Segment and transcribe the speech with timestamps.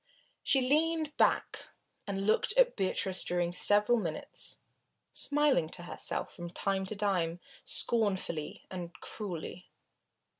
[0.41, 1.67] She leaned back
[2.07, 4.57] and looked at Beatrice during several minutes,
[5.13, 9.67] smiling to herself from time to time, scornfully and cruelly.